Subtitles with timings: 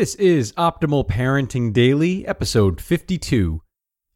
[0.00, 3.60] This is Optimal Parenting Daily, episode 52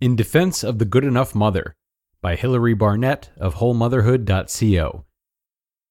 [0.00, 1.76] In Defense of the Good Enough Mother
[2.22, 5.04] by Hilary Barnett of WholeMotherhood.co.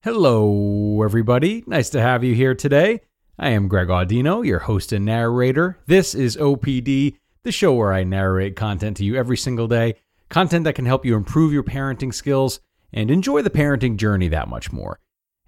[0.01, 1.63] Hello, everybody.
[1.67, 3.01] Nice to have you here today.
[3.37, 5.77] I am Greg Audino, your host and narrator.
[5.85, 9.93] This is OPD, the show where I narrate content to you every single day,
[10.27, 14.49] content that can help you improve your parenting skills and enjoy the parenting journey that
[14.49, 14.99] much more.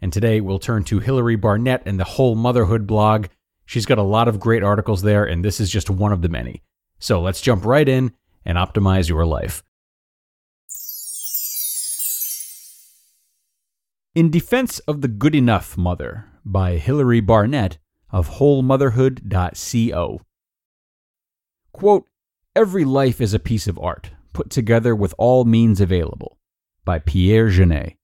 [0.03, 3.25] And today we'll turn to Hilary Barnett and the Whole Motherhood blog
[3.65, 6.29] She's got a lot of great articles there, and this is just one of the
[6.29, 6.61] many.
[6.99, 8.13] So let's jump right in
[8.45, 9.63] and optimize your life.
[14.13, 17.79] In Defense of the Good Enough Mother by Hilary Barnett
[18.11, 20.21] of WholeMotherhood.co.
[21.73, 22.05] Quote,
[22.55, 26.37] Every life is a piece of art, put together with all means available,
[26.85, 27.97] by Pierre Janet.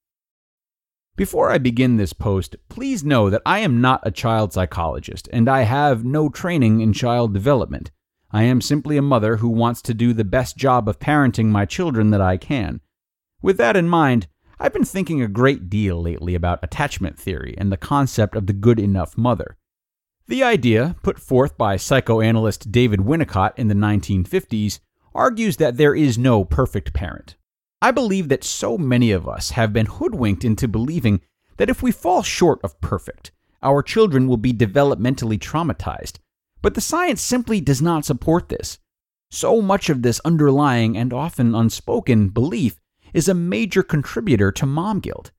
[1.17, 5.49] Before I begin this post, please know that I am not a child psychologist and
[5.49, 7.91] I have no training in child development.
[8.31, 11.65] I am simply a mother who wants to do the best job of parenting my
[11.65, 12.79] children that I can.
[13.41, 17.71] With that in mind, I've been thinking a great deal lately about attachment theory and
[17.71, 19.57] the concept of the good enough mother.
[20.27, 24.79] The idea, put forth by psychoanalyst David Winnicott in the 1950s,
[25.13, 27.35] argues that there is no perfect parent.
[27.82, 31.21] I believe that so many of us have been hoodwinked into believing
[31.57, 33.32] that if we fall short of perfect,
[33.63, 36.20] our children will be developmentally traumatized.
[36.62, 38.77] But the science simply does not support this.
[39.32, 42.79] So much of this underlying and often unspoken belief
[43.13, 45.32] is a major contributor to mom guilt.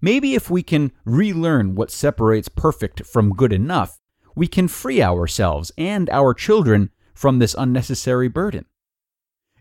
[0.00, 4.00] Maybe if we can relearn what separates perfect from good enough,
[4.34, 8.64] we can free ourselves and our children from this unnecessary burden.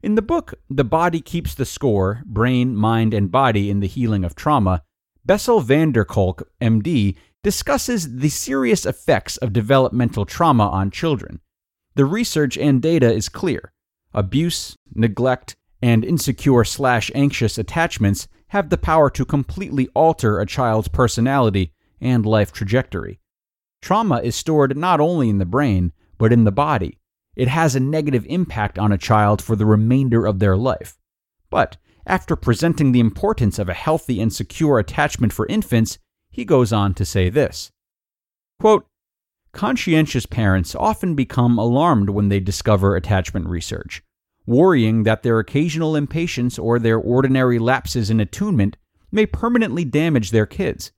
[0.04, 4.26] In the book, The Body Keeps the Score Brain, Mind, and Body in the Healing
[4.26, 4.82] of Trauma,
[5.24, 11.40] Bessel van der Kolk, MD, discusses the serious effects of developmental trauma on children.
[11.94, 13.74] The research and data is clear.
[14.12, 20.88] Abuse, neglect, and insecure slash anxious attachments have the power to completely alter a child's
[20.88, 23.20] personality and life trajectory.
[23.84, 26.98] Trauma is stored not only in the brain, but in the body,
[27.36, 30.97] it has a negative impact on a child for the remainder of their life.
[31.49, 35.99] But after presenting the importance of a healthy and secure attachment for infants,
[36.30, 37.71] he goes on to say this
[38.59, 38.86] quote,
[39.53, 44.02] Conscientious parents often become alarmed when they discover attachment research,
[44.45, 48.77] worrying that their occasional impatience or their ordinary lapses in attunement
[49.11, 50.92] may permanently damage their kids.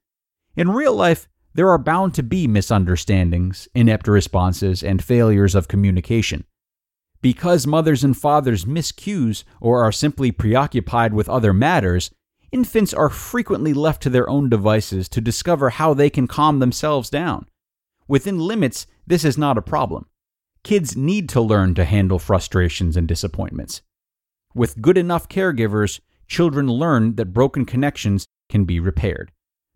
[0.55, 6.45] In real life, there are bound to be misunderstandings, inept responses, and failures of communication.
[7.21, 12.11] Because mothers and fathers miss cues or are simply preoccupied with other matters,
[12.51, 17.09] infants are frequently left to their own devices to discover how they can calm themselves
[17.09, 17.45] down.
[18.07, 20.05] Within limits, this is not a problem.
[20.63, 23.81] Kids need to learn to handle frustrations and disappointments.
[24.53, 29.31] With good enough caregivers, children learn that broken connections can be repaired.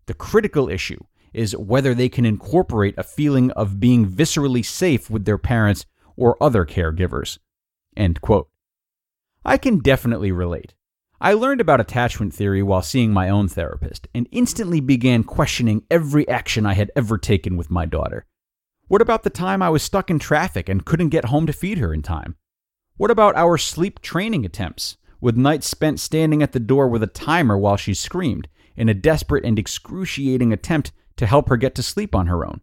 [0.06, 1.00] The critical issue
[1.32, 6.42] is whether they can incorporate a feeling of being viscerally safe with their parents or
[6.42, 7.38] other caregivers.
[7.96, 8.48] End quote.
[9.44, 10.74] I can definitely relate.
[11.20, 16.28] I learned about attachment theory while seeing my own therapist and instantly began questioning every
[16.28, 18.24] action I had ever taken with my daughter.
[18.86, 21.78] What about the time I was stuck in traffic and couldn't get home to feed
[21.78, 22.36] her in time?
[22.96, 27.08] What about our sleep training attempts, with nights spent standing at the door with a
[27.08, 31.82] timer while she screamed, in a desperate and excruciating attempt to help her get to
[31.82, 32.60] sleep on her own.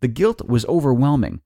[0.00, 1.42] The guilt was overwhelming.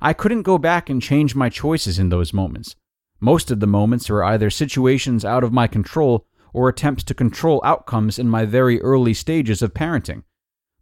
[0.00, 2.74] I couldn't go back and change my choices in those moments.
[3.20, 7.60] Most of the moments were either situations out of my control or attempts to control
[7.64, 10.22] outcomes in my very early stages of parenting.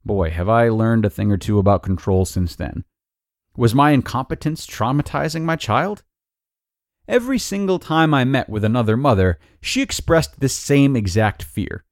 [0.04, 2.84] Boy, have I learned a thing or two about control since then.
[3.56, 6.02] Was my incompetence traumatizing my child?
[7.08, 11.84] Every single time I met with another mother, she expressed this same exact fear.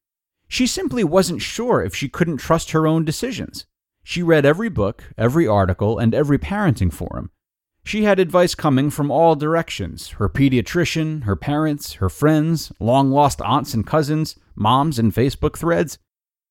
[0.52, 3.64] She simply wasn't sure if she couldn't trust her own decisions.
[4.04, 7.30] She read every book, every article, and every parenting forum.
[7.84, 13.40] She had advice coming from all directions her pediatrician, her parents, her friends, long lost
[13.40, 15.96] aunts and cousins, moms, and Facebook threads.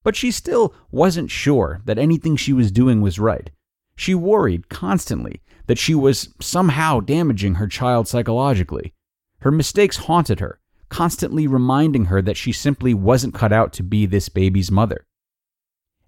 [0.03, 3.51] But she still wasn't sure that anything she was doing was right.
[3.95, 8.95] She worried constantly that she was somehow damaging her child psychologically.
[9.41, 10.59] Her mistakes haunted her,
[10.91, 15.07] constantly reminding her that she simply wasn't cut out to be this baby's mother.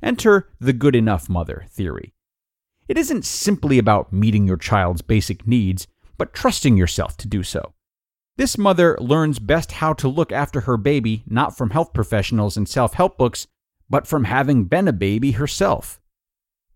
[0.04, 2.14] Enter the good enough mother theory.
[2.88, 5.88] It isn't simply about meeting your child's basic needs,
[6.18, 7.74] but trusting yourself to do so.
[8.36, 12.68] This mother learns best how to look after her baby not from health professionals and
[12.68, 13.48] self help books,
[13.90, 16.02] but from having been a baby herself.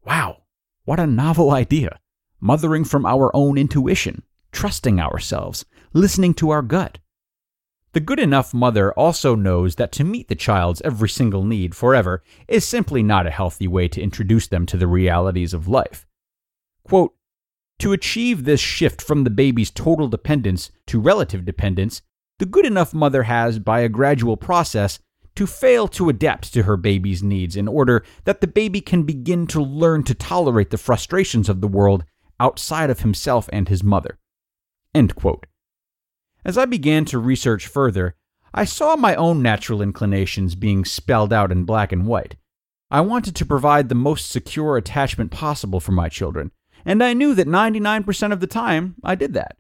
[0.05, 0.43] Wow,
[0.85, 1.99] what a novel idea!
[2.39, 6.99] mothering from our own intuition, trusting ourselves, listening to our gut.
[7.93, 12.23] The good enough mother also knows that to meet the child's every single need forever
[12.47, 16.05] is simply not a healthy way to introduce them to the realities of life.
[16.83, 17.13] Quote,
[17.79, 22.01] to achieve this shift from the baby's total dependence to relative dependence,
[22.39, 24.99] the good enough mother has, by a gradual process,
[25.35, 29.45] to fail to adapt to her baby's needs in order that the baby can begin
[29.45, 32.03] to learn to tolerate the frustrations of the world
[32.39, 34.17] outside of himself and his mother.
[36.47, 38.15] As I began to research further,
[38.53, 42.37] I saw my own natural inclinations being spelled out in black and white.
[42.89, 46.51] I wanted to provide the most secure attachment possible for my children,
[46.85, 49.57] and I knew that 99% of the time I did that.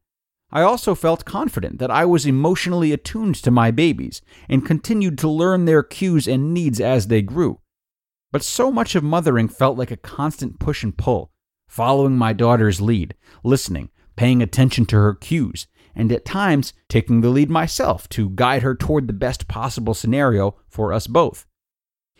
[0.49, 5.27] I also felt confident that I was emotionally attuned to my babies and continued to
[5.27, 7.59] learn their cues and needs as they grew.
[8.31, 11.33] But so much of mothering felt like a constant push and pull,
[11.67, 13.13] following my daughter's lead,
[13.43, 18.61] listening, paying attention to her cues, and at times taking the lead myself to guide
[18.61, 21.45] her toward the best possible scenario for us both.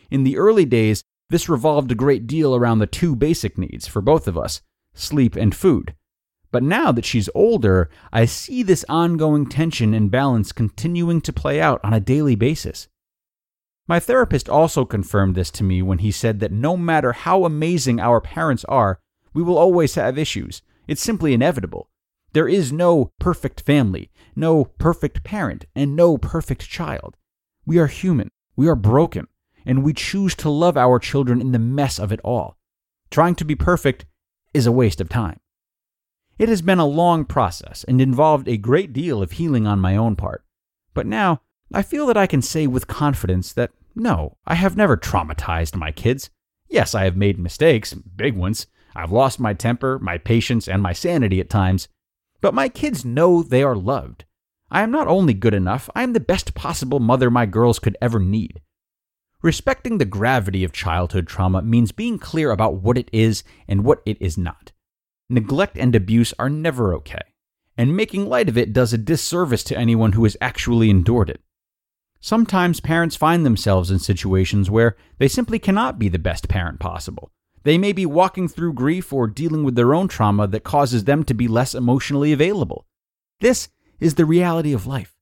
[0.10, 4.02] In the early days, this revolved a great deal around the two basic needs for
[4.02, 4.62] both of us
[4.96, 5.94] sleep and food.
[6.52, 11.62] But now that she's older, I see this ongoing tension and balance continuing to play
[11.62, 12.88] out on a daily basis.
[13.88, 18.00] My therapist also confirmed this to me when he said that no matter how amazing
[18.00, 19.00] our parents are,
[19.36, 20.64] we will always have issues.
[20.88, 21.90] It's simply inevitable.
[22.38, 27.18] There is no perfect family, no perfect parent, and no perfect child.
[27.66, 29.28] We are human, we are broken,
[29.66, 32.56] and we choose to love our children in the mess of it all.
[33.10, 34.06] Trying to be perfect
[34.54, 35.40] is a waste of time.
[36.38, 39.96] It has been a long process and involved a great deal of healing on my
[39.96, 40.46] own part.
[40.94, 41.42] But now,
[41.74, 45.92] I feel that I can say with confidence that no, I have never traumatized my
[45.92, 46.30] kids.
[46.70, 48.68] Yes, I have made mistakes, big ones.
[48.96, 51.88] I've lost my temper, my patience, and my sanity at times.
[52.42, 54.26] But my kids know they are loved.
[54.70, 57.98] I am not only good enough, I am the best possible mother my girls could
[58.02, 58.62] ever need.
[59.42, 64.02] Respecting the gravity of childhood trauma means being clear about what it is and what
[64.06, 64.72] it is not.
[65.30, 67.22] Neglect and abuse are never okay,
[67.78, 71.42] and making light of it does a disservice to anyone who has actually endured it.
[72.20, 77.32] Sometimes parents find themselves in situations where they simply cannot be the best parent possible.
[77.68, 81.26] They may be walking through grief or dealing with their own trauma that causes them
[81.26, 82.86] to be less emotionally available.
[83.42, 83.68] This
[84.00, 85.18] is the reality of life.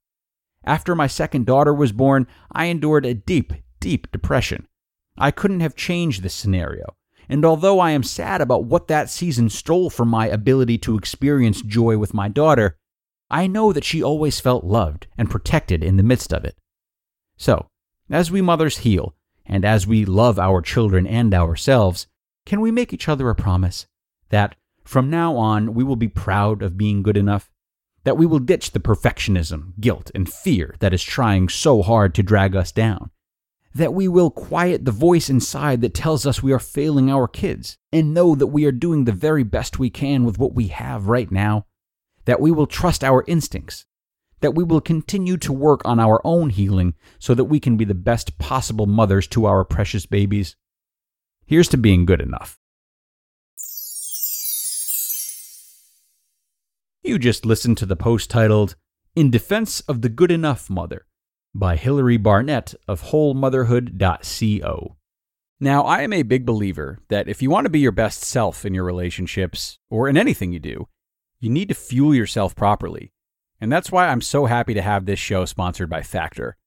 [0.63, 4.67] After my second daughter was born, I endured a deep, deep depression.
[5.17, 6.95] I couldn't have changed this scenario.
[7.27, 11.63] And although I am sad about what that season stole from my ability to experience
[11.63, 12.77] joy with my daughter,
[13.27, 16.55] I know that she always felt loved and protected in the midst of it.
[17.37, 17.69] So,
[18.11, 19.15] as we mothers heal,
[19.47, 22.05] and as we love our children and ourselves,
[22.45, 23.87] can we make each other a promise
[24.29, 27.51] that from now on we will be proud of being good enough?
[28.03, 32.23] That we will ditch the perfectionism, guilt, and fear that is trying so hard to
[32.23, 33.09] drag us down?
[33.75, 37.77] that we will quiet the voice inside that tells us we are failing our kids
[37.91, 41.07] and know that we are doing the very best we can with what we have
[41.07, 41.65] right now,
[42.23, 43.85] that we will trust our instincts,
[44.39, 47.83] that we will continue to work on our own healing so that we can be
[47.83, 50.55] the best possible mothers to our precious babies.
[51.47, 52.57] Here's to being good enough.
[57.03, 58.75] You just listened to the post titled,
[59.15, 61.05] In Defense of the Good Enough Mother
[61.53, 64.95] by Hilary Barnett of wholemotherhood.co.
[65.59, 68.65] Now, I am a big believer that if you want to be your best self
[68.65, 70.87] in your relationships or in anything you do,
[71.39, 73.13] you need to fuel yourself properly.
[73.61, 76.57] And that's why I'm so happy to have this show sponsored by Factor.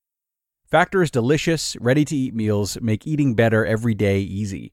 [0.70, 4.72] Factor's delicious, ready to eat meals make eating better every day easy.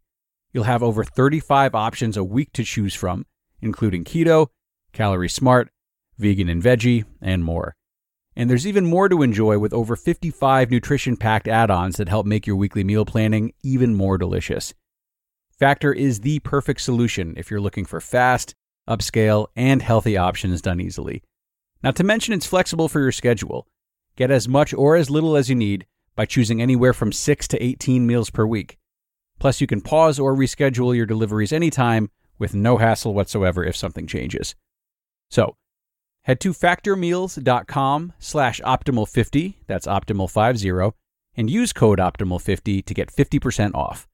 [0.55, 3.25] You'll have over 35 options a week to choose from,
[3.62, 4.47] including keto,
[4.93, 5.69] calorie smart,
[6.17, 7.75] vegan and veggie, and more.
[8.38, 12.25] And there's even more to enjoy with over 55 nutrition packed add ons that help
[12.25, 14.74] make your weekly meal planning even more delicious.
[15.59, 18.55] Factor is the perfect solution if you're looking for fast,
[18.88, 21.21] upscale, and healthy options done easily.
[21.83, 23.67] Not to mention, it's flexible for your schedule.
[24.15, 25.85] Get as much or as little as you need
[26.15, 28.77] by choosing anywhere from 6 to 18 meals per week.
[29.46, 32.10] Plus, you can pause or reschedule your deliveries anytime
[32.40, 34.56] with no hassle whatsoever if something changes.
[35.30, 35.56] So,
[36.24, 40.94] Head to factormeals.com slash optimal50, that's optimal50,
[41.38, 44.08] and use code optimal50 to get 50% off.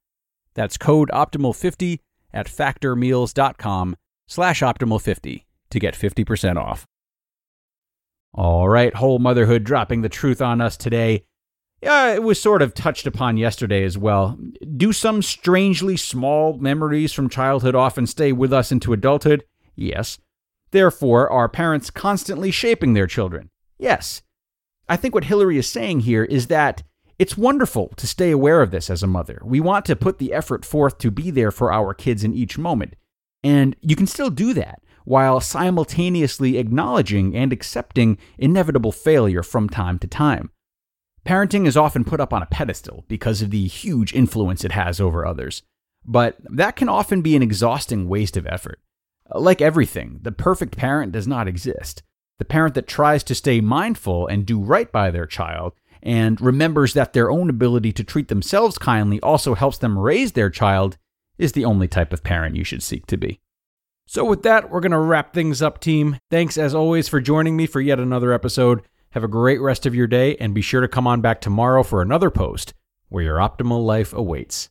[0.54, 2.00] That's code optimal50
[2.34, 3.96] at factormeals.com
[4.28, 6.86] slash optimal50 to get 50% off.
[8.34, 11.24] All right, whole motherhood dropping the truth on us today.
[11.82, 14.38] Yeah, it was sort of touched upon yesterday as well.
[14.82, 19.44] Do some strangely small memories from childhood often stay with us into adulthood?
[19.76, 20.18] Yes.
[20.72, 23.52] Therefore, are parents constantly shaping their children?
[23.78, 24.24] Yes.
[24.90, 26.82] I think what Hilary is saying here is that
[27.20, 29.40] it's wonderful to stay aware of this as a mother.
[29.46, 32.58] We want to put the effort forth to be there for our kids in each
[32.58, 32.96] moment.
[33.44, 40.00] And you can still do that while simultaneously acknowledging and accepting inevitable failure from time
[40.00, 40.50] to time.
[41.26, 45.00] Parenting is often put up on a pedestal because of the huge influence it has
[45.00, 45.62] over others,
[46.04, 48.80] but that can often be an exhausting waste of effort.
[49.34, 52.04] Like everything, the perfect parent does not exist.
[52.40, 56.94] The parent that tries to stay mindful and do right by their child and remembers
[56.94, 60.98] that their own ability to treat themselves kindly also helps them raise their child
[61.38, 63.40] is the only type of parent you should seek to be.
[64.08, 66.18] So, with that, we're going to wrap things up, team.
[66.30, 68.82] Thanks as always for joining me for yet another episode.
[69.12, 71.84] Have a great rest of your day and be sure to come on back tomorrow
[71.84, 72.74] for another post
[73.10, 74.70] where your optimal life awaits.